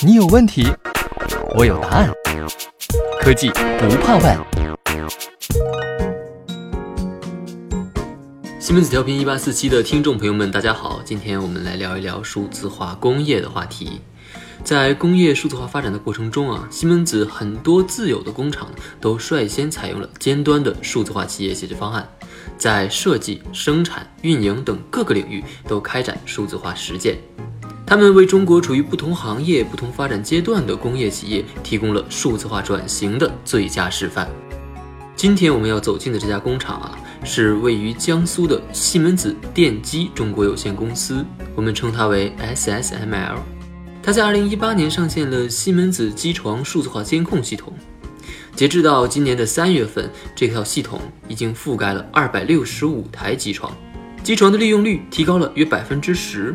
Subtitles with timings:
[0.00, 0.66] 你有问题，
[1.56, 2.10] 我有答案。
[3.20, 4.38] 科技不怕问。
[8.60, 14.00] 西门子调频一八四七的听众朋友们，大家好，今天我们来聊一聊数字化工业的话题。
[14.62, 18.68] 在工业数字化发展的过程中啊，西门子很多自有的工厂
[19.00, 22.06] 都率先采用了尖端的数字化企业解决方案。
[22.58, 27.16] 在设计、生产、运营等各个领域都开展数字化实践，
[27.88, 34.28] 他们为中国处于不同行业、不同发展阶段的工业企业提供了数字化转型的最佳示范。
[35.16, 43.38] 今天我们要走进的这家工厂啊，是位于江苏的西门子电机中国有限公司，我们称它为 SSML。
[44.02, 47.72] 它在2018年上线了西门子机床数字化监控系统。
[48.54, 53.74] 截至到今年的三月份，这套系统已经覆盖了二百六十五台机床，
[54.22, 56.54] 机床的利用率提高了约百分之十。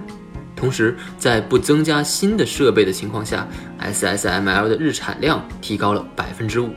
[0.63, 3.45] 同时，在不增加新的设备的情况下
[3.81, 6.69] ，SSML 的日产量提高了百分之五。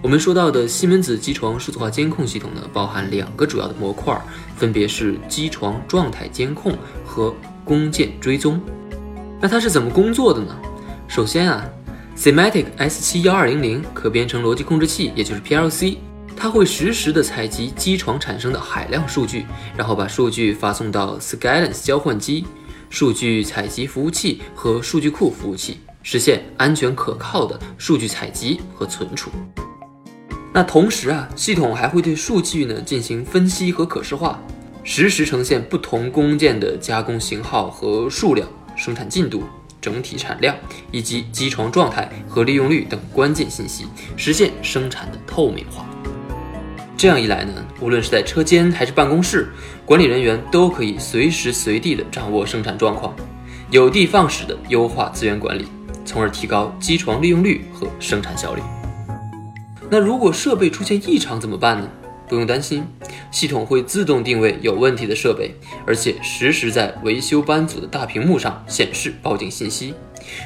[0.00, 4.18] 我们说到的西门子机床数字化监控系统呢，包含两个主要的模块，
[4.56, 6.72] 分别是机床状态监控
[7.04, 8.58] 和工件追踪。
[9.38, 10.56] 那它是怎么工作的呢？
[11.06, 11.62] 首先啊。
[12.16, 15.96] Semantic S71200 可编程逻辑控制器，也就是 PLC，
[16.36, 19.46] 它会实时的采集机床产生的海量数据，
[19.76, 22.44] 然后把数据发送到 Scalance 交换机、
[22.90, 29.30] 数据采集服务器和数据库服务器，实现安全可靠的数据采集和存储。
[30.52, 34.38] 那同时啊，系统还会对数据呢进行分析和可视化，
[34.82, 38.46] 实时呈现不同工件的加工型号和数量、
[38.76, 39.44] 生产进度。
[39.80, 40.56] 整体产量
[40.90, 43.84] 以及机床状态和利用率等关键信息，
[44.16, 45.84] 实现生产的透明化。
[47.04, 47.52] 这样一来呢，
[47.82, 49.52] 无论是在车间还是办公室，
[49.84, 53.14] 管理人员都可以随时随地的掌握生产状况，
[53.70, 55.66] 有的放矢的优化资源管理，
[56.06, 58.62] 从而提高机床利用率和生产效率。
[59.90, 61.86] 那如果设备出现异常怎么办呢？
[62.26, 62.82] 不用担心，
[63.30, 65.54] 系统会自动定位有问题的设备，
[65.86, 69.92] 而且实时在维修班组的大屏幕上显示报警信息，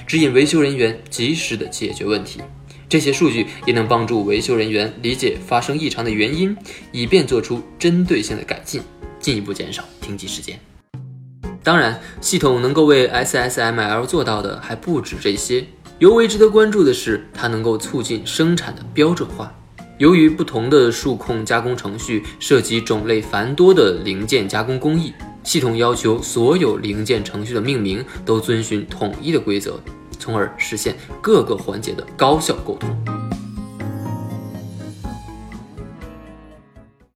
[0.08, 2.40] 指引维修人员及时的解决问题。
[2.88, 6.56] 这些数据也能帮助维修人员理解发生异常的原因，
[6.90, 8.80] 以便做出针对性的改进，
[9.20, 10.58] 进一步减少停机时间。
[11.62, 15.64] 当然，系统能够为 SSML 做到的还不止这些。
[15.98, 19.52] 尤为值得关注的是，它能够促进生产的标准化。
[19.98, 25.12] 由于不同的数控加工程序涉及种类繁多的零件加工工艺，
[25.42, 29.78] 系统要求所有零件程序的命名都遵循统一的规则，
[30.18, 32.88] 从而实现各个环节的高效沟通。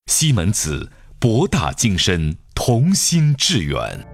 [0.06, 4.11] 西门子，博大精深，同心致远。